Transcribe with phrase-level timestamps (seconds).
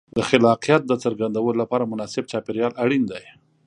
[0.17, 3.23] د خلاقیت د څرګندولو لپاره مناسب چاپېریال اړین دی.